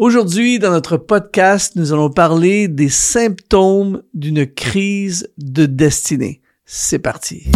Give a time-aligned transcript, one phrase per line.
[0.00, 6.40] Aujourd'hui, dans notre podcast, nous allons parler des symptômes d'une crise de destinée.
[6.64, 7.50] C'est parti.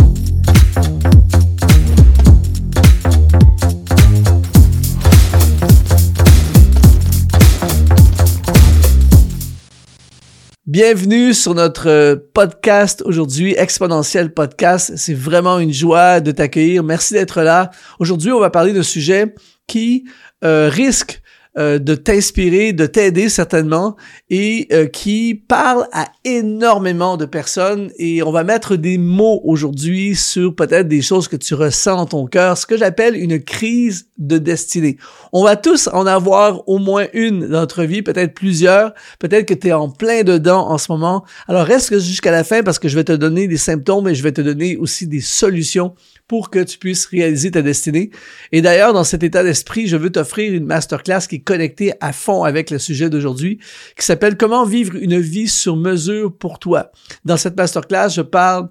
[10.66, 14.94] Bienvenue sur notre podcast aujourd'hui, Exponentiel Podcast.
[14.96, 16.82] C'est vraiment une joie de t'accueillir.
[16.82, 17.70] Merci d'être là.
[18.00, 19.32] Aujourd'hui, on va parler d'un sujet
[19.68, 20.08] qui
[20.42, 21.21] euh, risque
[21.58, 23.94] euh, de t'inspirer, de t'aider certainement,
[24.30, 27.90] et euh, qui parle à énormément de personnes.
[27.98, 32.06] Et on va mettre des mots aujourd'hui sur peut-être des choses que tu ressens dans
[32.06, 34.96] ton cœur, ce que j'appelle une crise de destinée.
[35.34, 39.54] On va tous en avoir au moins une dans notre vie, peut-être plusieurs, peut-être que
[39.54, 41.24] tu es en plein dedans en ce moment.
[41.48, 44.22] Alors reste jusqu'à la fin parce que je vais te donner des symptômes et je
[44.22, 45.94] vais te donner aussi des solutions
[46.28, 48.10] pour que tu puisses réaliser ta destinée.
[48.52, 52.12] Et d'ailleurs, dans cet état d'esprit, je veux t'offrir une masterclass qui est connectée à
[52.12, 53.58] fond avec le sujet d'aujourd'hui,
[53.96, 56.92] qui s'appelle Comment vivre une vie sur mesure pour toi.
[57.24, 58.68] Dans cette masterclass, je parle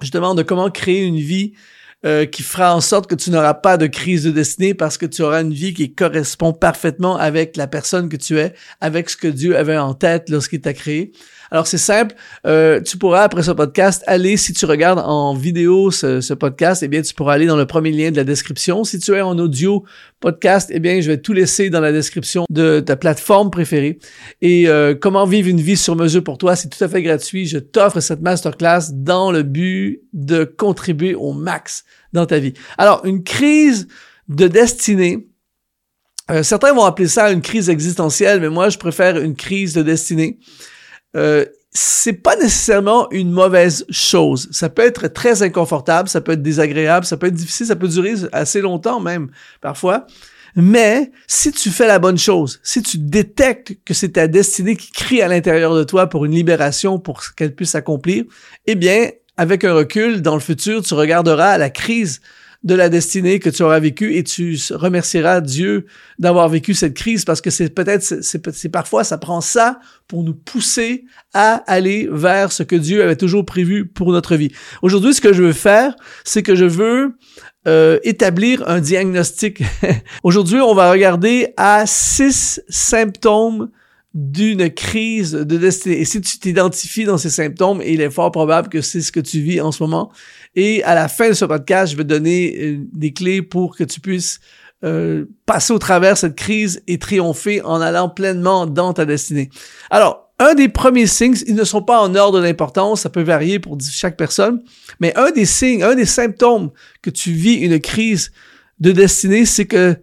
[0.00, 1.52] justement de comment créer une vie
[2.04, 5.06] euh, qui fera en sorte que tu n'auras pas de crise de destinée parce que
[5.06, 9.16] tu auras une vie qui correspond parfaitement avec la personne que tu es, avec ce
[9.16, 11.12] que Dieu avait en tête lorsqu'il t'a créé.
[11.50, 12.14] Alors c'est simple,
[12.46, 16.88] euh, tu pourras après ce podcast aller, si tu regardes en vidéo ce, podcast, eh
[16.88, 18.84] bien tu pourras aller dans le premier lien de la description.
[18.84, 19.84] Si tu es en audio
[20.20, 23.98] podcast, eh bien je vais tout laisser dans la description de ta plateforme préférée.
[24.42, 27.46] Et euh, comment vivre une vie sur mesure pour toi, c'est tout à fait gratuit.
[27.46, 32.54] Je t'offre cette masterclass dans le but de contribuer au max dans ta vie.
[32.78, 33.86] Alors une crise
[34.28, 35.28] de destinée.
[36.30, 39.82] Euh, certains vont appeler ça une crise existentielle, mais moi je préfère une crise de
[39.82, 40.40] destinée.
[41.16, 44.48] Euh, c'est pas nécessairement une mauvaise chose.
[44.50, 47.88] Ça peut être très inconfortable, ça peut être désagréable, ça peut être difficile, ça peut
[47.88, 49.28] durer assez longtemps même,
[49.60, 50.06] parfois.
[50.54, 54.90] Mais si tu fais la bonne chose, si tu détectes que c'est ta destinée qui
[54.90, 58.24] crie à l'intérieur de toi pour une libération, pour qu'elle puisse s'accomplir,
[58.66, 62.22] eh bien, avec un recul, dans le futur, tu regarderas la crise
[62.66, 65.86] de la destinée que tu auras vécue et tu remercieras Dieu
[66.18, 69.78] d'avoir vécu cette crise parce que c'est peut-être, c'est parfois, ça prend ça
[70.08, 74.50] pour nous pousser à aller vers ce que Dieu avait toujours prévu pour notre vie.
[74.82, 75.94] Aujourd'hui, ce que je veux faire,
[76.24, 77.14] c'est que je veux
[77.68, 79.62] euh, établir un diagnostic.
[80.24, 83.70] Aujourd'hui, on va regarder à six symptômes
[84.16, 86.00] d'une crise de destinée.
[86.00, 89.20] Et si tu t'identifies dans ces symptômes, il est fort probable que c'est ce que
[89.20, 90.10] tu vis en ce moment.
[90.54, 93.76] Et à la fin de ce podcast, je vais te donner euh, des clés pour
[93.76, 94.40] que tu puisses
[94.84, 99.50] euh, passer au travers cette crise et triompher en allant pleinement dans ta destinée.
[99.90, 103.58] Alors, un des premiers signes, ils ne sont pas en ordre d'importance, ça peut varier
[103.58, 104.62] pour chaque personne,
[104.98, 106.70] mais un des signes, un des symptômes
[107.02, 108.32] que tu vis une crise
[108.80, 109.96] de destinée, c'est que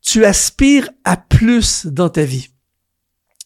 [0.00, 2.48] tu aspires à plus dans ta vie.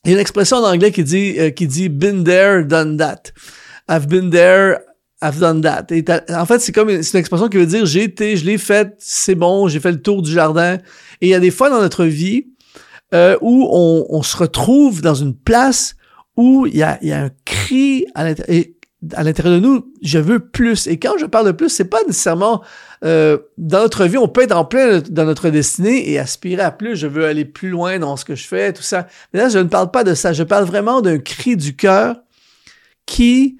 [0.05, 2.97] Il y a une expression en anglais qui dit, euh, qui dit been there, done
[2.97, 3.33] that.
[3.89, 4.79] I've been there,
[5.23, 5.87] I've done that.
[5.91, 8.57] Et en fait, c'est comme c'est une expression qui veut dire j'ai été, je l'ai
[8.57, 10.79] fait, c'est bon, j'ai fait le tour du jardin.
[11.21, 12.47] Et il y a des fois dans notre vie
[13.13, 15.97] euh, où on, on, se retrouve dans une place
[16.37, 18.65] où il y a, il y a un cri à l'intérieur
[19.15, 20.87] à l'intérieur de nous, je veux plus.
[20.87, 22.63] Et quand je parle de plus, c'est pas nécessairement
[23.05, 26.71] euh, dans notre vie, on peut être en plein dans notre destinée et aspirer à
[26.71, 26.97] plus.
[26.97, 29.07] Je veux aller plus loin dans ce que je fais, tout ça.
[29.33, 30.33] Mais là, je ne parle pas de ça.
[30.33, 32.17] Je parle vraiment d'un cri du cœur
[33.07, 33.57] qui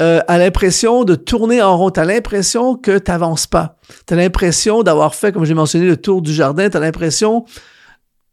[0.00, 1.90] euh, a l'impression de tourner en rond.
[1.90, 3.78] T'as l'impression que t'avances pas.
[4.06, 6.68] T'as l'impression d'avoir fait, comme j'ai mentionné, le tour du jardin.
[6.68, 7.44] T'as l'impression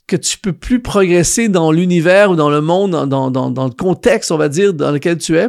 [0.08, 3.74] que tu peux plus progresser dans l'univers ou dans le monde, dans, dans, dans le
[3.74, 5.48] contexte, on va dire, dans lequel tu es.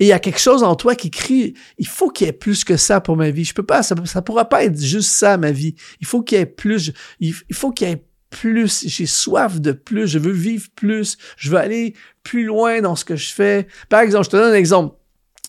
[0.00, 2.32] Et il y a quelque chose en toi qui crie, il faut qu'il y ait
[2.32, 3.44] plus que ça pour ma vie.
[3.44, 5.76] Je peux pas, ça, ça pourra pas être juste ça, ma vie.
[6.00, 9.70] Il faut qu'il y ait plus, il, faut qu'il y ait plus, j'ai soif de
[9.70, 13.68] plus, je veux vivre plus, je veux aller plus loin dans ce que je fais.
[13.88, 14.96] Par exemple, je te donne un exemple.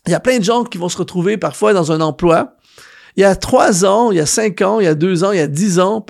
[0.05, 2.57] Il y a plein de gens qui vont se retrouver parfois dans un emploi.
[3.15, 5.31] Il y a trois ans, il y a cinq ans, il y a deux ans,
[5.31, 6.05] il y a dix ans,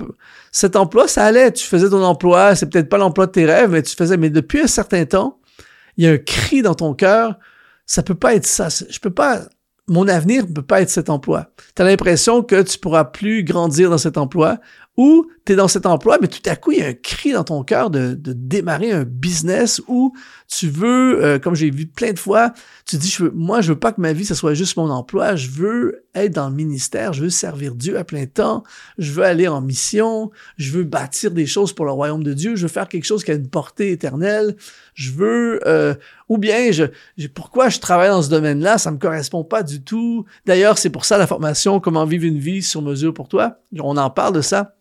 [0.56, 1.52] cet emploi, ça allait.
[1.52, 4.30] Tu faisais ton emploi, c'est peut-être pas l'emploi de tes rêves, mais tu faisais, mais
[4.30, 5.38] depuis un certain temps,
[5.96, 7.38] il y a un cri dans ton cœur
[7.86, 8.68] ça peut pas être ça.
[8.68, 9.42] Je peux pas,
[9.88, 11.50] mon avenir ne peut pas être cet emploi.
[11.74, 14.58] Tu as l'impression que tu pourras plus grandir dans cet emploi
[14.96, 17.32] ou tu es dans cet emploi, mais tout à coup, il y a un cri
[17.32, 20.14] dans ton cœur de, démarrer un business où
[20.46, 22.52] tu veux, euh, comme j'ai vu plein de fois,
[22.86, 25.50] tu dis, moi, je veux pas que ma vie, ce soit juste mon emploi, je
[25.50, 28.62] veux être dans le ministère, je veux servir Dieu à plein temps,
[28.98, 32.54] je veux aller en mission, je veux bâtir des choses pour le royaume de Dieu,
[32.54, 34.56] je veux faire quelque chose qui a une portée éternelle,
[34.94, 35.94] je veux, euh,
[36.28, 36.84] ou bien, je,
[37.26, 40.24] pourquoi je travaille dans ce domaine-là, ça me correspond pas du tout.
[40.46, 43.58] D'ailleurs, c'est pour ça la formation, comment vivre une vie sur mesure pour toi.
[43.78, 44.74] On en parle de ça.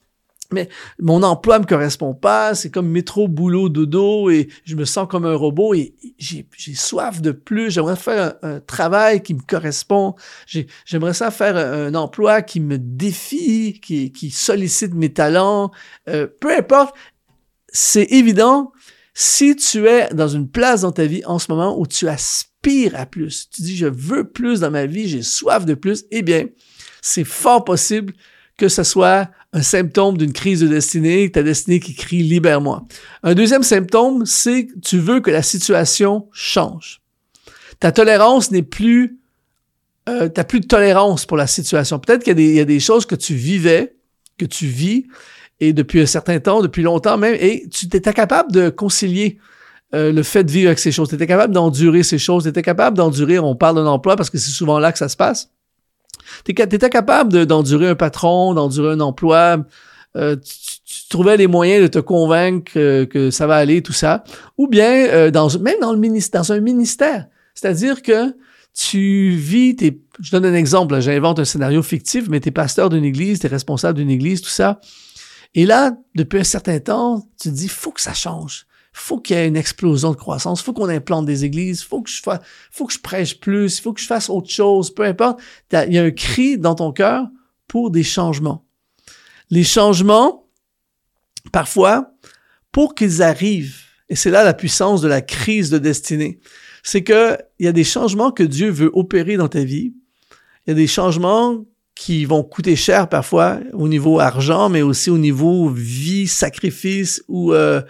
[0.53, 0.69] Mais
[0.99, 5.25] mon emploi me correspond pas, c'est comme métro, boulot, dodo, et je me sens comme
[5.25, 6.45] un robot, et j'ai
[6.75, 10.15] soif de plus, j'aimerais faire un, travail qui me correspond,
[10.85, 15.71] j'aimerais ça faire un, emploi qui me défie, qui, sollicite mes talents,
[16.07, 16.95] euh, peu importe,
[17.67, 18.71] c'est évident,
[19.13, 22.95] si tu es dans une place dans ta vie en ce moment où tu aspires
[22.95, 26.21] à plus, tu dis je veux plus dans ma vie, j'ai soif de plus, eh
[26.21, 26.45] bien,
[27.01, 28.13] c'est fort possible
[28.57, 32.85] que ce soit un symptôme d'une crise de destinée, ta destinée qui crie libère-moi.
[33.23, 37.01] Un deuxième symptôme, c'est que tu veux que la situation change.
[37.79, 39.19] Ta tolérance n'est plus,
[40.09, 41.99] euh, t'as plus de tolérance pour la situation.
[41.99, 43.95] Peut-être qu'il y, a des choses que tu vivais,
[44.37, 45.05] que tu vis,
[45.59, 49.37] et depuis un certain temps, depuis longtemps même, et tu étais capable de concilier
[49.93, 51.09] euh, le fait de vivre avec ces choses.
[51.09, 52.43] Tu étais capable d'endurer ces choses.
[52.43, 55.07] Tu étais capable d'endurer, on parle d'un emploi parce que c'est souvent là que ça
[55.07, 55.52] se passe.
[56.45, 59.57] Tu étais capable d'endurer un patron, d'endurer un emploi.
[60.15, 64.23] Euh, tu, trouvais les moyens de te convaincre que, ça va aller, tout ça.
[64.57, 67.27] Ou bien, euh, dans, même dans, le ministère, dans un ministère.
[67.55, 68.35] C'est-à-dire que
[68.73, 72.89] tu vis, tes, je donne un exemple, j'invente un scénario fictif, mais tu es pasteur
[72.89, 74.79] d'une église, tu es responsable d'une église, tout ça.
[75.55, 79.35] Et là, depuis un certain temps, tu te dis, faut que ça change faut qu'il
[79.35, 82.21] y ait une explosion de croissance, faut qu'on implante des églises, faut que je
[82.71, 85.39] faut que je prêche plus, faut que je fasse autre chose, peu importe.
[85.71, 87.27] Il y a un cri dans ton cœur
[87.67, 88.65] pour des changements.
[89.49, 90.47] Les changements,
[91.51, 92.11] parfois,
[92.71, 96.39] pour qu'ils arrivent, et c'est là la puissance de la crise de destinée,
[96.83, 99.93] c'est que il y a des changements que Dieu veut opérer dans ta vie.
[100.65, 105.09] Il y a des changements qui vont coûter cher parfois au niveau argent, mais aussi
[105.09, 107.81] au niveau vie, sacrifice ou euh,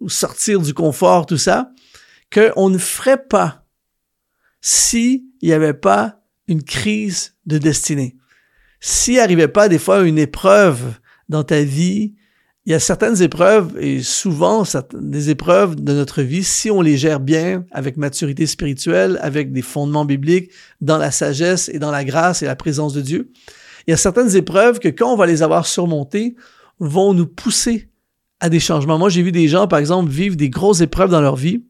[0.00, 1.72] ou sortir du confort, tout ça,
[2.32, 3.66] qu'on ne ferait pas
[4.60, 8.16] s'il n'y avait pas une crise de destinée.
[8.80, 10.94] S'il arrivait pas des fois une épreuve
[11.28, 12.14] dans ta vie,
[12.68, 14.62] il y a certaines épreuves, et souvent
[14.92, 19.62] des épreuves de notre vie, si on les gère bien, avec maturité spirituelle, avec des
[19.62, 20.50] fondements bibliques,
[20.82, 23.32] dans la sagesse et dans la grâce et la présence de Dieu,
[23.86, 26.36] il y a certaines épreuves que quand on va les avoir surmontées,
[26.78, 27.88] vont nous pousser
[28.40, 28.98] à des changements.
[28.98, 31.64] Moi, j'ai vu des gens, par exemple, vivre des grosses épreuves dans leur vie.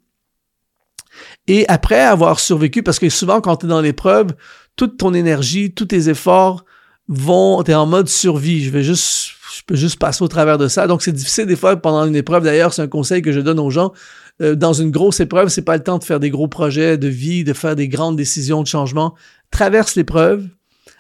[1.47, 4.35] Et après avoir survécu, parce que souvent, quand tu es dans l'épreuve,
[4.77, 6.65] toute ton énergie, tous tes efforts
[7.09, 8.63] vont, tu es en mode survie.
[8.63, 10.87] Je vais juste, je peux juste passer au travers de ça.
[10.87, 12.45] Donc, c'est difficile des fois pendant une épreuve.
[12.45, 13.93] D'ailleurs, c'est un conseil que je donne aux gens.
[14.41, 17.09] Euh, dans une grosse épreuve, c'est pas le temps de faire des gros projets de
[17.09, 19.15] vie, de faire des grandes décisions de changement.
[19.51, 20.47] Traverse l'épreuve.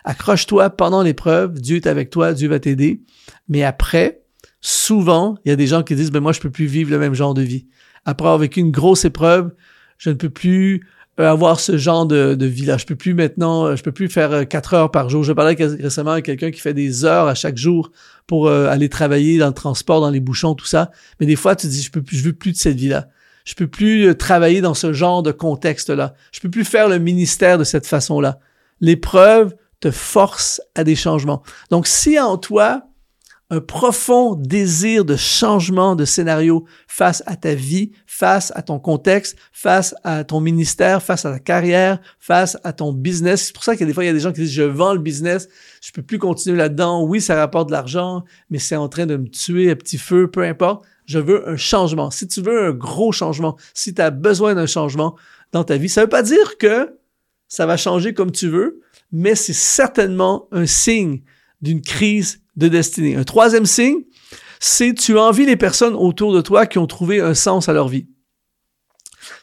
[0.04, 1.60] Accroche-toi pendant l'épreuve.
[1.60, 2.32] Dieu est avec toi.
[2.32, 3.02] Dieu va t'aider.
[3.48, 4.22] Mais après,
[4.60, 6.98] souvent, il y a des gens qui disent, ben moi, je peux plus vivre le
[6.98, 7.66] même genre de vie.
[8.04, 9.52] Après avoir vécu une grosse épreuve,
[9.98, 10.86] je ne peux plus
[11.20, 12.78] euh, avoir ce genre de, vie-là.
[12.78, 15.24] Je peux plus maintenant, euh, je peux plus faire euh, quatre heures par jour.
[15.24, 17.90] Je parlais récemment avec quelqu'un qui fait des heures à chaque jour
[18.26, 20.90] pour aller travailler dans le transport, dans les bouchons, tout ça.
[21.18, 23.08] Mais des fois, tu dis, je peux plus, je veux plus de cette vie-là.
[23.46, 26.12] Je peux plus travailler dans ce genre de contexte-là.
[26.30, 28.38] Je peux plus faire le ministère de cette façon-là.
[28.82, 31.42] L'épreuve te force à des changements.
[31.70, 32.87] Donc, si en toi,
[33.50, 39.38] un profond désir de changement de scénario face à ta vie, face à ton contexte,
[39.52, 43.46] face à ton ministère, face à ta carrière, face à ton business.
[43.46, 44.52] C'est pour ça qu'il y a des fois, il y a des gens qui disent,
[44.52, 45.48] je vends le business,
[45.80, 47.04] je peux plus continuer là-dedans.
[47.04, 50.30] Oui, ça rapporte de l'argent, mais c'est en train de me tuer à petit feu,
[50.30, 50.84] peu importe.
[51.06, 52.10] Je veux un changement.
[52.10, 55.16] Si tu veux un gros changement, si tu as besoin d'un changement
[55.52, 56.98] dans ta vie, ça veut pas dire que
[57.48, 61.22] ça va changer comme tu veux, mais c'est certainement un signe
[61.62, 63.16] d'une crise de destinée.
[63.16, 64.02] Un troisième signe,
[64.60, 67.88] c'est tu envies les personnes autour de toi qui ont trouvé un sens à leur
[67.88, 68.08] vie.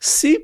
[0.01, 0.37] Si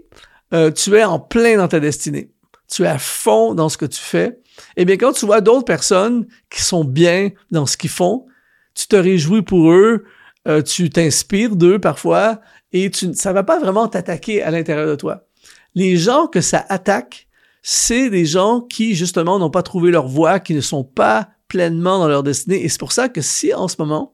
[0.53, 2.31] euh, tu es en plein dans ta destinée,
[2.69, 4.39] tu es à fond dans ce que tu fais,
[4.77, 8.25] eh bien quand tu vois d'autres personnes qui sont bien dans ce qu'ils font,
[8.73, 10.05] tu te réjouis pour eux,
[10.47, 12.39] euh, tu t'inspires d'eux parfois
[12.71, 15.27] et tu, ça va pas vraiment t'attaquer à l'intérieur de toi.
[15.75, 17.27] Les gens que ça attaque,
[17.63, 21.99] c'est des gens qui justement n'ont pas trouvé leur voie, qui ne sont pas pleinement
[21.99, 22.63] dans leur destinée.
[22.63, 24.13] Et c'est pour ça que si en ce moment,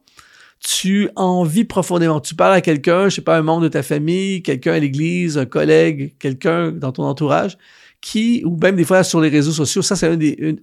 [0.60, 4.42] tu envies profondément, tu parles à quelqu'un, je sais pas, un membre de ta famille,
[4.42, 7.60] quelqu'un à l'église, un collègue, quelqu'un dans ton entourage,
[8.02, 10.58] qui, ou même des fois sur les réseaux sociaux, ça c'est un des,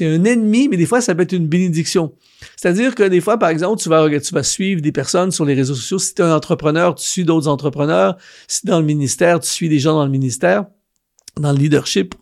[0.00, 2.12] ennemi, mais des fois ça peut être une bénédiction.
[2.54, 5.54] C'est-à-dire que des fois, par exemple, tu vas, tu vas suivre des personnes sur les
[5.54, 5.98] réseaux sociaux.
[5.98, 8.16] Si tu es un entrepreneur, tu suis d'autres entrepreneurs.
[8.46, 10.66] Si dans le ministère, tu suis des gens dans le ministère
[11.38, 12.14] dans le leadership.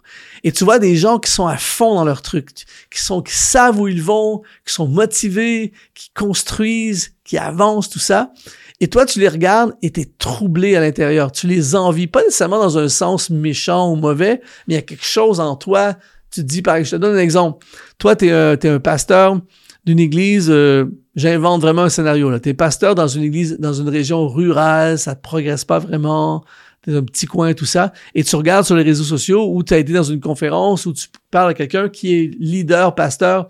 [0.45, 2.50] Et tu vois des gens qui sont à fond dans leur truc,
[2.90, 7.99] qui sont, qui savent où ils vont, qui sont motivés, qui construisent, qui avancent, tout
[7.99, 8.33] ça.
[8.81, 11.31] Et toi, tu les regardes et t'es troublé à l'intérieur.
[11.31, 14.83] Tu les envies, pas nécessairement dans un sens méchant ou mauvais, mais il y a
[14.83, 15.95] quelque chose en toi.
[16.33, 17.64] Tu te dis, par exemple, je te donne un exemple.
[17.99, 19.38] Toi, t'es un, es un pasteur,
[19.85, 22.37] d'une église, euh, j'invente vraiment un scénario.
[22.38, 26.45] T'es pasteur dans une église, dans une région rurale, ça te progresse pas vraiment,
[26.83, 29.75] t'es un petit coin, tout ça, et tu regardes sur les réseaux sociaux où tu
[29.75, 33.49] as été dans une conférence où tu parles à quelqu'un qui est leader, pasteur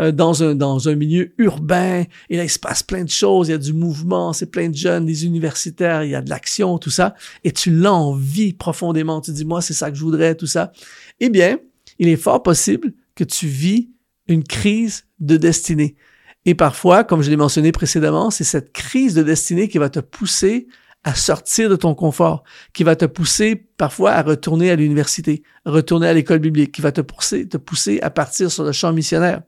[0.00, 3.48] euh, dans un dans un milieu urbain, et là il se passe plein de choses,
[3.48, 6.30] il y a du mouvement, c'est plein de jeunes, des universitaires, il y a de
[6.30, 9.20] l'action, tout ça, et tu l'envies profondément.
[9.20, 10.72] Tu dis moi c'est ça que je voudrais, tout ça.
[11.20, 11.58] Eh bien,
[11.98, 13.90] il est fort possible que tu vis
[14.28, 15.96] une crise de destinée.
[16.44, 20.00] Et parfois, comme je l'ai mentionné précédemment, c'est cette crise de destinée qui va te
[20.00, 20.66] pousser
[21.04, 26.06] à sortir de ton confort, qui va te pousser parfois à retourner à l'université, retourner
[26.06, 29.42] à l'école biblique, qui va te pousser, te pousser à partir sur le champ missionnaire.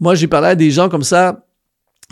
[0.00, 1.46] Moi, j'ai parlé à des gens comme ça,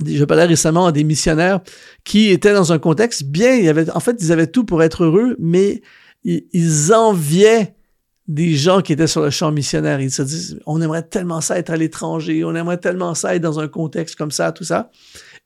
[0.05, 1.61] je parlais récemment à des missionnaires
[2.05, 5.83] qui étaient dans un contexte bien, en fait, ils avaient tout pour être heureux, mais
[6.25, 7.75] ils enviaient
[8.29, 10.01] des gens qui étaient sur le champ missionnaire.
[10.01, 13.43] Ils se disent, on aimerait tellement ça être à l'étranger, on aimerait tellement ça être
[13.43, 14.91] dans un contexte comme ça, tout ça.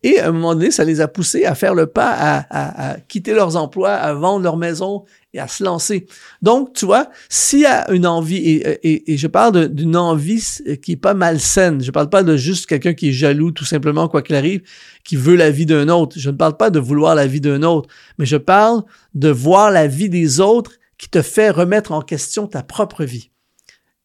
[0.03, 3.35] Et à un moment donné, ça les a poussés à faire le pas, à, quitter
[3.35, 5.05] leurs emplois, à vendre leur maison
[5.35, 6.07] et à se lancer.
[6.41, 10.43] Donc, tu vois, s'il y a une envie, et, et, je parle d'une envie
[10.83, 14.09] qui est pas malsaine, je parle pas de juste quelqu'un qui est jaloux tout simplement,
[14.09, 14.63] quoi qu'il arrive,
[15.05, 16.19] qui veut la vie d'un autre.
[16.19, 18.83] Je ne parle pas de vouloir la vie d'un autre, mais je parle
[19.15, 23.31] de voir la vie des autres qui te fait remettre en question ta propre vie.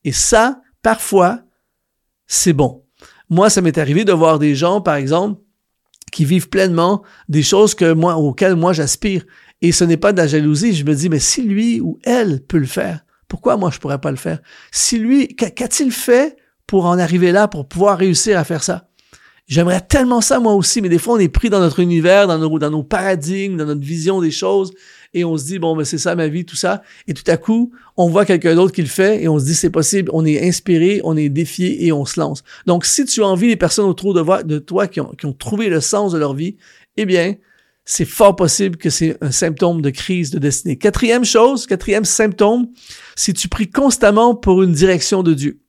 [0.03, 1.41] Et ça, parfois,
[2.27, 2.83] c'est bon.
[3.29, 5.41] Moi, ça m'est arrivé de voir des gens, par exemple,
[6.15, 9.25] qui vivent pleinement des choses que moi, auxquelles moi j'aspire.
[9.61, 10.73] Et ce n'est pas de la jalousie.
[10.73, 13.99] Je me dis, mais si lui ou elle peut le faire, pourquoi moi je pourrais
[13.99, 14.39] pas le faire?
[14.71, 18.87] Si lui, qu'a-t-il fait pour en arriver là, pour pouvoir réussir à faire ça?
[19.47, 22.37] J'aimerais tellement ça moi aussi, mais des fois on est pris dans notre univers, dans
[22.37, 24.71] nos, dans nos paradigmes, dans notre vision des choses,
[25.15, 26.83] et on se dit, bon, ben, c'est ça ma vie, tout ça.
[27.07, 29.55] Et tout à coup, on voit quelqu'un d'autre qui le fait et on se dit,
[29.55, 30.11] c'est possible.
[30.13, 32.43] On est inspiré, on est défié et on se lance.
[32.65, 35.79] Donc, si tu envies les personnes autour de, toi qui ont, qui ont trouvé le
[35.79, 36.57] sens de leur vie,
[36.97, 37.35] eh bien,
[37.85, 40.77] c'est fort possible que c'est un symptôme de crise de destinée.
[40.77, 42.67] Quatrième chose, quatrième symptôme,
[43.15, 45.59] si tu pries constamment pour une direction de Dieu.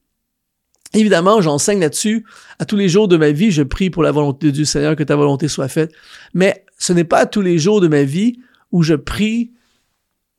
[0.93, 2.25] Évidemment, j'enseigne là-dessus.
[2.59, 4.95] À tous les jours de ma vie, je prie pour la volonté de Dieu, Seigneur,
[4.97, 5.93] que ta volonté soit faite.
[6.33, 8.39] Mais ce n'est pas à tous les jours de ma vie
[8.71, 9.51] où je prie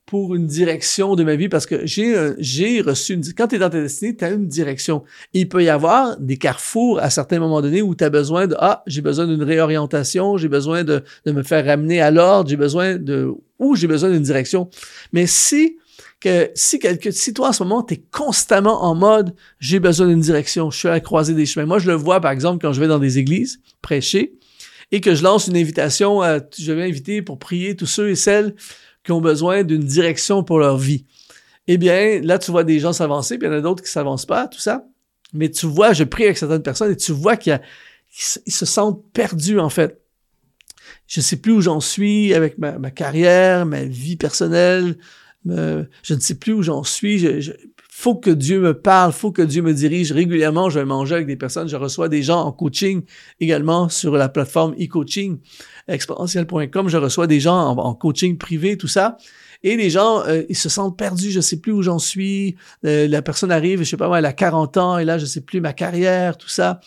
[0.09, 3.59] pour une direction de ma vie parce que j'ai j'ai reçu une quand tu es
[3.59, 5.03] dans ta destinée, tu as une direction.
[5.33, 8.55] il peut y avoir des carrefours à certains moments donnés où tu as besoin de
[8.57, 12.55] ah, j'ai besoin d'une réorientation, j'ai besoin de, de me faire ramener à l'ordre, j'ai
[12.55, 14.67] besoin de ou j'ai besoin d'une direction.
[15.13, 15.77] Mais si
[16.19, 20.07] que si quelque si toi en ce moment tu es constamment en mode j'ai besoin
[20.07, 21.67] d'une direction, je suis à la croisée des chemins.
[21.67, 24.33] Moi je le vois par exemple quand je vais dans des églises prêcher,
[24.91, 28.15] et que je lance une invitation à, je vais inviter pour prier tous ceux et
[28.15, 28.55] celles
[29.03, 31.05] qui ont besoin d'une direction pour leur vie.
[31.67, 33.91] Eh bien, là, tu vois des gens s'avancer, puis il y en a d'autres qui
[33.91, 34.85] s'avancent pas, tout ça.
[35.33, 37.59] Mais tu vois, je prie avec certaines personnes et tu vois qu'ils
[38.11, 40.01] se sentent perdus, en fait.
[41.07, 44.97] Je sais plus où j'en suis avec ma, carrière, ma vie personnelle.
[45.45, 47.51] je ne sais plus où j'en suis.
[47.99, 50.69] Faut que Dieu me parle, faut que Dieu me dirige régulièrement.
[50.69, 53.01] Je vais manger avec des personnes, je reçois des gens en coaching
[53.41, 55.39] également sur la plateforme e-coaching
[55.89, 56.87] exponentiel.com.
[56.87, 59.17] Je reçois des gens en, coaching privé, tout ça.
[59.63, 62.55] Et les gens, euh, ils se sentent perdus, je sais plus où j'en suis.
[62.85, 65.25] Euh, la personne arrive, je sais pas moi, elle a 40 ans et là, je
[65.25, 66.79] sais plus ma carrière, tout ça.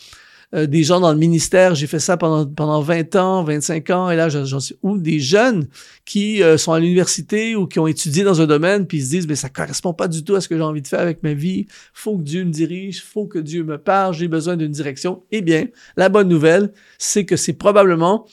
[0.53, 1.73] Euh, des gens dans le ministère.
[1.73, 5.19] J'ai fait ça pendant, pendant 20 ans, 25 ans, et là, j'en suis ou des
[5.19, 5.67] jeunes
[6.05, 9.09] qui euh, sont à l'université ou qui ont étudié dans un domaine, puis ils se
[9.09, 11.23] disent, mais ça correspond pas du tout à ce que j'ai envie de faire avec
[11.23, 11.65] ma vie.
[11.93, 15.23] Faut que Dieu me dirige, faut que Dieu me parle, j'ai besoin d'une direction.
[15.31, 15.65] Eh bien,
[15.97, 18.27] la bonne nouvelle, c'est que c'est probablement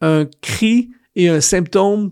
[0.00, 2.10] un cri et un symptôme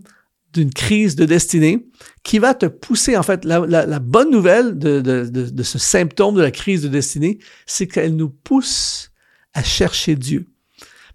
[0.53, 1.87] d'une crise de destinée
[2.23, 5.79] qui va te pousser, en fait, la, la, bonne nouvelle de, de, de, de, ce
[5.79, 9.11] symptôme de la crise de destinée, c'est qu'elle nous pousse
[9.55, 10.45] à chercher Dieu.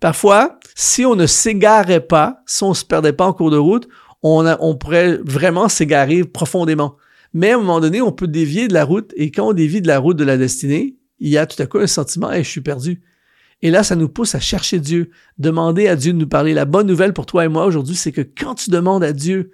[0.01, 3.87] Parfois, si on ne s'égarait pas, si on se perdait pas en cours de route,
[4.23, 6.97] on, on pourrait vraiment s'égarer profondément.
[7.33, 9.83] Mais à un moment donné, on peut dévier de la route et quand on dévie
[9.83, 12.43] de la route de la destinée, il y a tout à coup un sentiment, hey,
[12.43, 13.03] je suis perdu.
[13.63, 16.55] Et là, ça nous pousse à chercher Dieu, demander à Dieu de nous parler.
[16.55, 19.53] La bonne nouvelle pour toi et moi aujourd'hui, c'est que quand tu demandes à Dieu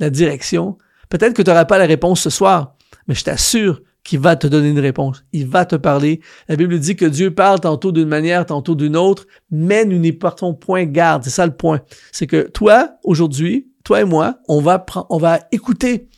[0.00, 0.78] la direction,
[1.10, 4.46] peut-être que tu n'auras pas la réponse ce soir, mais je t'assure qui va te
[4.46, 5.24] donner une réponse.
[5.32, 6.20] Il va te parler.
[6.48, 10.12] La Bible dit que Dieu parle tantôt d'une manière, tantôt d'une autre, mais nous n'y
[10.12, 11.24] portons point garde.
[11.24, 11.82] C'est ça le point.
[12.10, 16.08] C'est que toi, aujourd'hui, toi et moi, on va, on va écouter.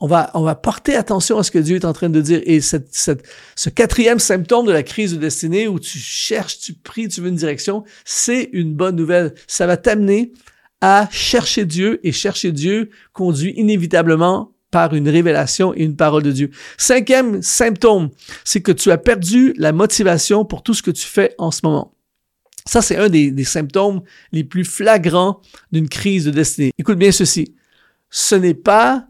[0.00, 2.40] On va, porter attention à ce que Dieu est en train de dire.
[2.44, 7.20] Et ce quatrième symptôme de la crise de destinée où tu cherches, tu pries, tu
[7.20, 9.34] veux une direction, c'est une bonne nouvelle.
[9.48, 10.32] Ça va t'amener
[10.80, 16.32] à chercher Dieu et chercher Dieu conduit inévitablement par une révélation et une parole de
[16.32, 16.50] Dieu.
[16.76, 18.10] Cinquième symptôme,
[18.44, 21.60] c'est que tu as perdu la motivation pour tout ce que tu fais en ce
[21.64, 21.94] moment.
[22.66, 25.40] Ça, c'est un des, symptômes les plus flagrants
[25.72, 26.72] d'une crise de destinée.
[26.78, 27.54] Écoute bien ceci.
[28.10, 29.06] Ce n'est pas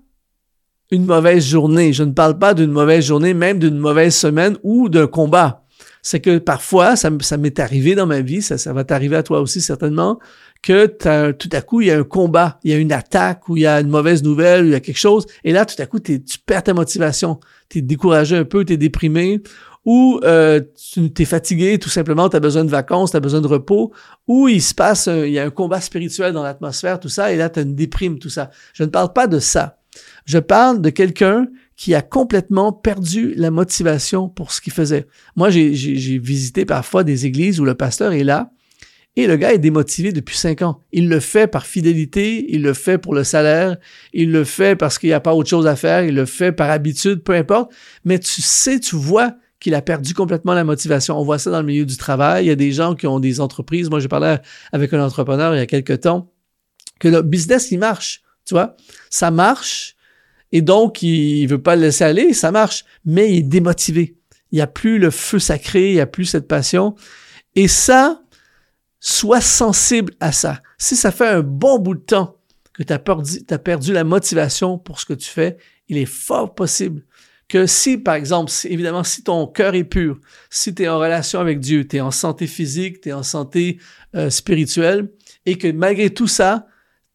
[0.93, 1.93] une mauvaise journée.
[1.93, 5.65] Je ne parle pas d'une mauvaise journée, même d'une mauvaise semaine ou d'un combat.
[6.11, 9.43] C'est que parfois, ça, m'est arrivé dans ma vie, ça, ça va t'arriver à toi
[9.43, 10.19] aussi certainement,
[10.63, 10.87] que
[11.33, 13.65] tout à coup, il y a un combat, il y a une attaque, ou il
[13.65, 15.85] y a une mauvaise nouvelle, ou il y a quelque chose, et là, tout à
[15.85, 19.43] coup, tu perds ta motivation, tu es découragé un peu, tu es déprimé,
[19.85, 20.63] ou euh,
[20.95, 23.93] tu es fatigué, tout simplement, tu as besoin de vacances, tu as besoin de repos,
[24.27, 27.37] ou il se passe, il y a un combat spirituel dans l'atmosphère, tout ça, et
[27.37, 28.49] là, tu as une déprime, tout ça.
[28.73, 29.77] Je ne parle pas de ça.
[30.25, 35.07] Je parle de quelqu'un qui a complètement perdu la motivation pour ce qu'il faisait.
[35.37, 38.51] Moi, j'ai visité parfois des églises où le pasteur est là,
[39.15, 40.83] et le gars est démotivé depuis cinq ans.
[40.93, 43.77] Il le fait par fidélité, il le fait pour le salaire,
[44.13, 46.51] il le fait parce qu'il n'y a pas autre chose à faire, il le fait
[46.51, 47.73] par habitude, peu importe.
[48.05, 51.19] Mais tu sais, tu vois qu'il a perdu complètement la motivation.
[51.19, 52.45] On voit ça dans le milieu du travail.
[52.45, 53.89] Il y a des gens qui ont des entreprises.
[53.89, 54.37] Moi, j'ai parlé
[54.73, 56.33] avec un entrepreneur il y a quelques temps
[56.99, 58.23] que le business, il marche.
[58.45, 58.77] Tu vois,
[59.11, 59.97] ça marche.
[60.53, 62.85] Et donc, il veut pas le laisser aller, ça marche.
[63.05, 64.17] Mais il est démotivé.
[64.51, 66.95] Il n'y a plus le feu sacré, il n'y a plus cette passion.
[67.55, 68.23] Et ça,
[69.01, 70.61] Sois sensible à ça.
[70.77, 72.37] Si ça fait un bon bout de temps
[72.73, 75.57] que tu as, perdu la motivation pour ce que tu fais,
[75.89, 77.05] il est fort possible
[77.49, 81.41] que si, par exemple, évidemment, si ton cœur est pur, si tu es en relation
[81.41, 83.79] avec Dieu, tu es en santé physique, tu es en santé
[84.15, 85.11] euh, spirituelle,
[85.47, 86.67] et que malgré tout ça,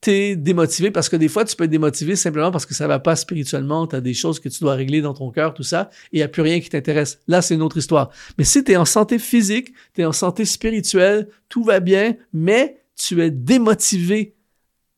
[0.03, 2.99] t'es démotivé parce que des fois, tu peux être démotivé simplement parce que ça va
[2.99, 5.89] pas spirituellement, tu as des choses que tu dois régler dans ton cœur, tout ça,
[6.11, 7.19] et il n'y a plus rien qui t'intéresse.
[7.29, 8.09] Là, c'est une autre histoire.
[8.37, 12.17] Mais si tu es en santé physique, tu es en santé spirituelle, tout va bien,
[12.33, 14.35] mais tu es démotivé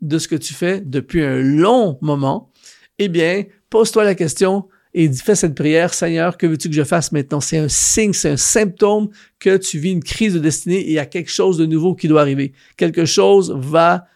[0.02, 2.52] de ce que tu fais depuis un long moment,
[2.98, 7.12] eh bien, pose-toi la question et fais cette prière, Seigneur, que veux-tu que je fasse
[7.12, 7.42] maintenant?
[7.42, 10.94] C'est un signe, c'est un symptôme que tu vis une crise de destinée et il
[10.94, 12.54] y a quelque chose de nouveau qui doit arriver.
[12.76, 14.08] Quelque chose va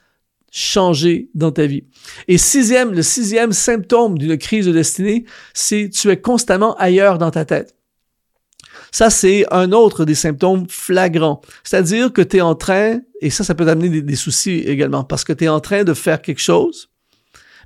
[0.51, 1.84] changer dans ta vie.
[2.27, 7.32] Et sixième, le sixième symptôme d'une crise de destinée, c'est tu es constamment ailleurs dans
[7.32, 7.76] ta tête.
[8.91, 11.41] Ça, c'est un autre des symptômes flagrants.
[11.63, 15.24] C'est-à-dire que tu es en train, et ça, ça peut t'amener des, soucis également, parce
[15.24, 16.89] que tu es en train de faire quelque chose,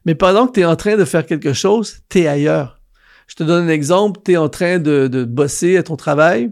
[0.06, 2.82] mais pendant que tu es en train de faire quelque chose, tu es ailleurs.
[3.28, 6.52] Je te donne un exemple, tu es en train de bosser à ton travail,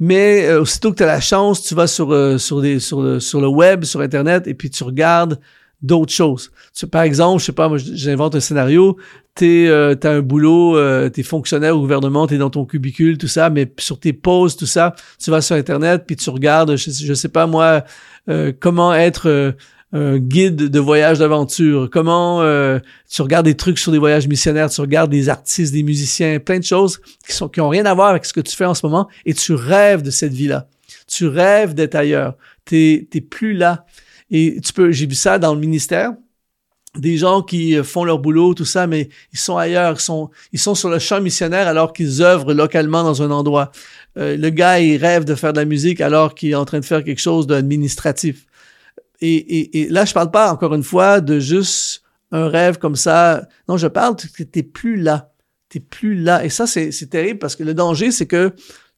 [0.00, 3.02] mais euh, aussitôt que tu as la chance, tu vas sur, euh, sur, des, sur,
[3.02, 5.38] le, sur le web, sur Internet, et puis tu regardes
[5.82, 6.50] d'autres choses.
[6.74, 8.96] Tu, par exemple, je sais pas, moi j'invente un scénario,
[9.34, 12.64] tu euh, as un boulot, euh, tu es fonctionnaire au gouvernement, tu es dans ton
[12.64, 16.30] cubicule, tout ça, mais sur tes pauses, tout ça, tu vas sur Internet, puis tu
[16.30, 17.84] regardes, je, je sais pas moi,
[18.60, 19.54] comment être
[19.92, 22.78] un guide de voyage d'aventure, comment euh,
[23.10, 26.58] tu regardes des trucs sur des voyages missionnaires, tu regardes des artistes, des musiciens, plein
[26.58, 28.74] de choses qui sont qui ont rien à voir avec ce que tu fais en
[28.74, 30.68] ce moment et tu rêves de cette vie-là.
[31.08, 32.36] Tu rêves d'être ailleurs.
[32.64, 33.84] T'es t'es plus là.
[34.30, 36.12] Et tu peux, j'ai vu ça dans le ministère,
[36.96, 40.30] des gens qui euh, font leur boulot, tout ça, mais ils sont ailleurs, ils sont,
[40.52, 43.70] ils sont sur le champ missionnaire alors qu'ils œuvrent localement dans un endroit.
[44.16, 46.80] Euh, le gars, il rêve de faire de la musique alors qu'il est en train
[46.80, 48.46] de faire quelque chose d'administratif.
[49.20, 52.02] Et, et, et, là, je parle pas encore une fois de juste
[52.32, 53.46] un rêve comme ça.
[53.68, 55.32] Non, je parle que t'es plus là.
[55.68, 56.44] T'es plus là.
[56.44, 58.52] Et ça, c'est terrible parce que le danger, c'est que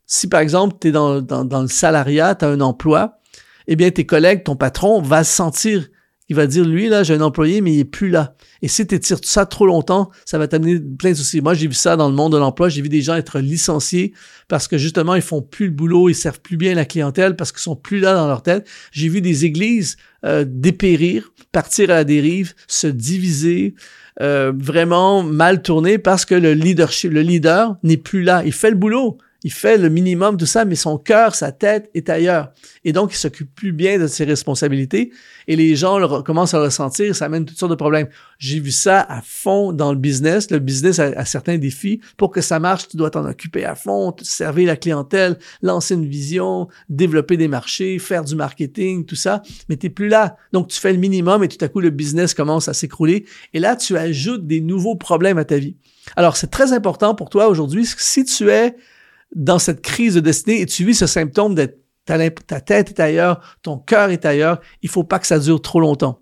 [0.07, 3.19] si par exemple, tu es dans, le salariat, tu as un emploi,
[3.67, 5.89] eh bien, tes collègues, ton patron va se sentir
[6.29, 8.37] il va dire, lui, là, j'ai un employé, mais il est plus là.
[8.63, 11.41] Et si tu étires ça trop longtemps, ça va t'amener plein de soucis.
[11.41, 12.69] Moi, j'ai vu ça dans le monde de l'emploi.
[12.69, 14.15] J'ai vu des gens être licenciés
[14.49, 17.53] parce que justement, ils font plus le boulot, ils servent plus bien la clientèle parce
[17.53, 18.69] qu'ils sont plus là dans leur tête.
[18.93, 23.75] J'ai vu des églises euh, dépérir, partir à la dérive, se diviser,
[24.21, 28.43] euh, vraiment mal tourner parce que le leadership, le leader n'est plus là.
[28.45, 31.91] Il fait le boulot, il fait le minimum, tout ça, mais son cœur, sa tête
[31.95, 32.53] est ailleurs.
[32.85, 35.13] Et donc, il s'occupe plus bien de ses responsabilités
[35.49, 38.09] et les gens commencent à le ressentir, ça amène toutes sortes de problèmes.
[38.39, 40.51] J'ai vu ça à fond dans le business.
[40.51, 42.01] Le business a, certains défis.
[42.17, 46.07] Pour que ça marche, tu dois t'en occuper à fond, servir la clientèle, lancer une
[46.07, 50.37] vision, développer des marchés, faire du marketing, tout ça, mais tu plus là.
[50.53, 53.27] Donc, tu fais le minimum et tout à coup, le business commence à s'écrouler.
[53.53, 55.77] Et là, tu ajoutes des nouveaux problèmes à ta vie.
[56.17, 58.77] Alors, c'est très important pour toi aujourd'hui, si tu es
[59.35, 63.59] dans cette crise de destinée et tu vis ce symptôme d'être ta, tête est ailleurs,
[63.63, 66.21] ton cœur est ailleurs, il faut pas que ça dure trop longtemps.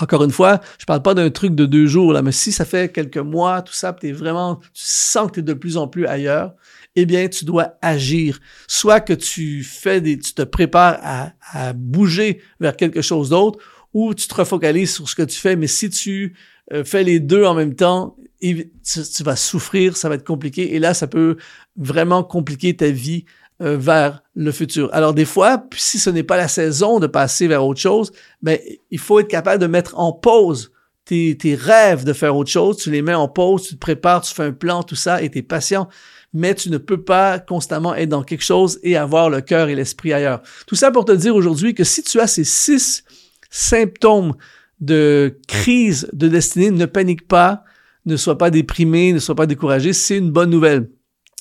[0.00, 2.64] Encore une fois, je parle pas d'un truc de deux jours, là, mais si ça
[2.64, 5.86] fait quelques mois, tout ça, es vraiment, tu sens que tu es de plus en
[5.86, 6.54] plus ailleurs,
[6.96, 8.40] eh bien, tu dois agir.
[8.66, 13.60] Soit que tu fais des, tu te prépares à, à bouger vers quelque chose d'autre,
[13.92, 16.36] ou tu te refocalises sur ce que tu fais, mais si tu
[16.72, 18.16] euh, fais les deux en même temps,
[18.52, 20.74] tu, vas souffrir, ça va être compliqué.
[20.74, 21.36] Et là, ça peut
[21.76, 23.24] vraiment compliquer ta vie
[23.62, 24.90] euh, vers le futur.
[24.92, 28.58] Alors des fois, si ce n'est pas la saison de passer vers autre chose, ben
[28.90, 30.72] il faut être capable de mettre en pause
[31.04, 34.22] tes, tes rêves de faire autre chose, tu les mets en pause, tu te prépares,
[34.22, 35.88] tu fais un plan, tout ça, et tu es patient.
[36.32, 39.74] Mais tu ne peux pas constamment être dans quelque chose et avoir le cœur et
[39.74, 40.42] l'esprit ailleurs.
[40.66, 43.04] Tout ça pour te dire aujourd'hui que si tu as ces six
[43.50, 44.34] symptômes
[44.80, 47.62] de crise de destinée, ne panique pas,
[48.06, 50.88] ne sois pas déprimé, ne sois pas découragé, c'est une bonne nouvelle.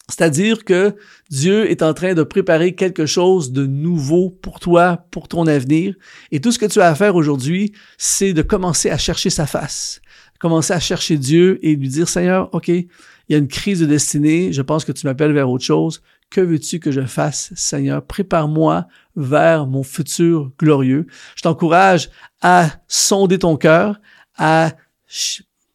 [0.10, 0.95] C'est-à-dire que
[1.30, 5.95] Dieu est en train de préparer quelque chose de nouveau pour toi, pour ton avenir.
[6.32, 9.47] Et tout ce que tu as à faire aujourd'hui, c'est de commencer à chercher sa
[9.47, 10.02] face,
[10.39, 12.88] commencer à chercher Dieu et lui dire, Seigneur, OK, il
[13.30, 16.02] y a une crise de destinée, je pense que tu m'appelles vers autre chose.
[16.30, 18.06] Que veux-tu que je fasse, Seigneur?
[18.06, 21.08] Prépare-moi vers mon futur glorieux.
[21.38, 22.10] Je t'encourage
[22.41, 24.02] à sonder ton cœur,
[24.38, 24.73] à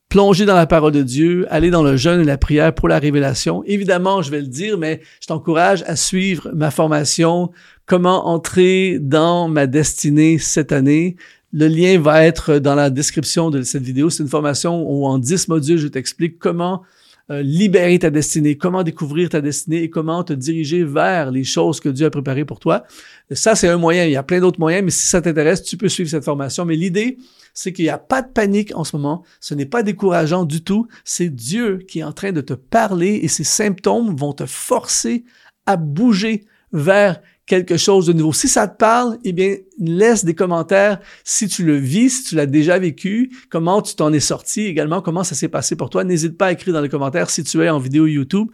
[0.09, 2.99] plonger dans la parole de Dieu, aller dans le jeûne et la prière pour la
[2.99, 3.63] révélation.
[3.67, 7.51] Évidemment, je vais le dire, mais je t'encourage à suivre ma formation
[7.89, 11.17] Comment entrer dans ma destinée cette année.
[11.55, 14.11] Le lien va être dans la description de cette vidéo.
[14.11, 16.83] C'est une formation où en 10 modules, je t'explique comment
[17.31, 21.79] euh, libérer ta destinée, comment découvrir ta destinée et comment te diriger vers les choses
[21.79, 22.85] que Dieu a préparées pour toi.
[23.31, 24.07] Ça, c'est un moyen.
[24.07, 26.65] Il y a plein d'autres moyens, mais si ça t'intéresse, tu peux suivre cette formation.
[26.65, 27.19] Mais l'idée,
[27.53, 29.25] c'est qu'il n'y a pas de panique en ce moment.
[29.41, 30.89] Ce n'est pas décourageant du tout.
[31.05, 35.25] C'est Dieu qui est en train de te parler et ces symptômes vont te forcer
[35.67, 38.33] à bouger vers quelque chose de nouveau.
[38.33, 42.35] Si ça te parle, eh bien, laisse des commentaires si tu le vis, si tu
[42.37, 46.05] l'as déjà vécu, comment tu t'en es sorti également, comment ça s'est passé pour toi.
[46.05, 48.49] N'hésite pas à écrire dans les commentaires si tu es en vidéo YouTube.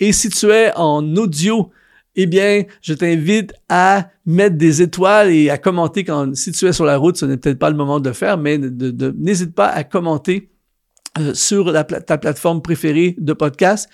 [0.00, 1.70] Et si tu es en audio,
[2.14, 6.72] eh bien, je t'invite à mettre des étoiles et à commenter quand, si tu es
[6.72, 9.68] sur la route, ce n'est peut-être pas le moment de le faire, mais n'hésite pas
[9.68, 10.50] à commenter
[11.18, 13.90] euh, sur ta plateforme préférée de podcast.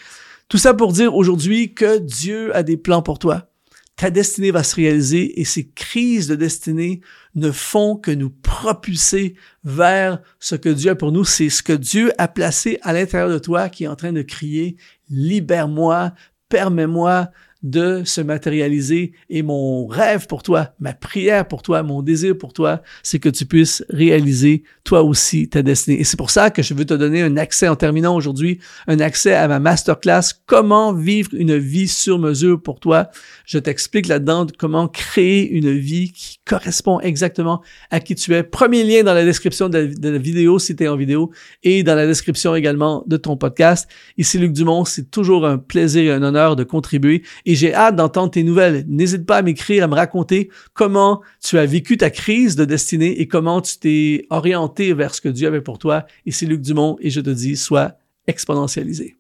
[0.49, 3.52] Tout ça pour dire aujourd'hui que Dieu a des plans pour toi
[3.97, 7.01] ta destinée va se réaliser et ces crises de destinée
[7.35, 11.25] ne font que nous propulser vers ce que Dieu a pour nous.
[11.25, 14.23] C'est ce que Dieu a placé à l'intérieur de toi qui est en train de
[14.23, 14.77] crier,
[15.09, 16.15] libère-moi,
[16.49, 17.31] permets-moi
[17.63, 19.13] de se matérialiser.
[19.31, 23.29] Et mon rêve pour toi, ma prière pour toi, mon désir pour toi, c'est que
[23.29, 26.01] tu puisses réaliser toi aussi ta destinée.
[26.01, 29.01] Et c'est pour ça que je veux te donner un accès en terminant aujourd'hui, un
[29.01, 33.11] accès à ma masterclass Comment vivre une vie sur mesure pour toi.
[33.47, 38.43] Je t'explique là-dedans comment créer une vie qui correspond exactement à qui tu es.
[38.43, 41.31] Premier lien dans la description de la, vidéo si tu es en vidéo
[41.63, 43.89] et dans la description également de ton podcast.
[44.19, 47.23] Ici Luc Dumont, c'est toujours un plaisir et un honneur de contribuer
[47.53, 48.87] et j'ai hâte d'entendre tes nouvelles.
[48.89, 53.21] N'hésite pas à m'écrire, à me raconter comment tu as vécu ta crise de destinée
[53.21, 56.07] et comment tu t'es orienté vers ce que Dieu avait pour toi.
[56.25, 57.93] Ici Luc Dumont et je te dis, sois
[58.27, 59.19] exponentialisé.